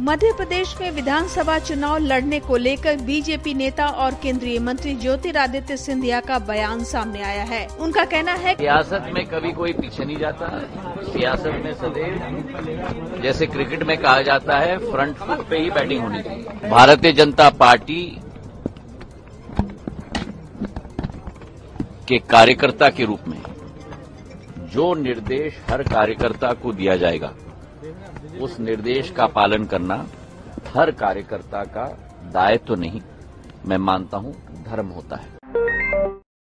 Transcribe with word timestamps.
मध्य 0.00 0.32
प्रदेश 0.36 0.74
में 0.80 0.90
विधानसभा 0.90 1.58
चुनाव 1.58 1.96
लड़ने 1.98 2.38
को 2.40 2.56
लेकर 2.56 2.96
बीजेपी 2.96 3.54
नेता 3.54 3.86
और 4.02 4.14
केंद्रीय 4.14 4.58
मंत्री 4.58 4.94
ज्योतिरादित्य 4.94 5.76
सिंधिया 5.76 6.20
का 6.20 6.38
बयान 6.48 6.84
सामने 6.84 7.22
आया 7.22 7.42
है। 7.44 7.66
उनका 7.80 8.04
कहना 8.04 8.32
है 8.34 8.54
सियासत 8.54 9.10
में 9.14 9.24
कभी 9.26 9.52
कोई 9.52 9.72
पीछे 9.72 10.04
नहीं 10.04 10.16
जाता। 10.16 10.48
सियासत 11.04 11.60
में 11.64 11.72
सदैव, 11.74 13.22
जैसे 13.22 13.46
क्रिकेट 13.46 13.82
में 13.82 13.96
कहा 13.96 14.22
जाता 14.22 14.58
है 14.58 14.76
फ्रंट 14.80 15.16
फुट 15.16 15.46
पे 15.48 15.58
ही 15.58 15.70
बैटिंग 15.70 16.02
होनी 16.02 16.22
चाहिए। 16.22 16.70
भारतीय 16.70 17.12
जनता 17.12 17.48
पार्टी 17.56 18.00
के 22.08 22.18
कार्यकर्ता 22.30 22.88
के 22.90 23.04
रूप 23.04 23.28
में 23.28 23.42
जो 24.72 24.94
निर्देश 24.94 25.60
हर 25.70 25.82
कार्यकर्ता 25.84 26.52
को 26.52 26.72
दिया 26.72 26.96
जाएगा 26.96 27.34
उस 28.40 28.58
निर्देश 28.60 29.10
का 29.10 29.26
पालन 29.26 29.64
करना 29.64 30.06
हर 30.74 30.90
कार्यकर्ता 30.90 31.64
का 31.64 31.86
दायित्व 32.32 32.66
तो 32.66 32.74
नहीं। 32.74 33.00
मैं 33.66 33.78
मानता 33.78 34.16
हूँ 34.16 34.34
धर्म 34.64 34.86
होता 34.86 35.16
है। 35.16 35.37